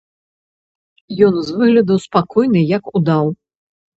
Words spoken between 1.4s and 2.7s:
з выгляду спакойны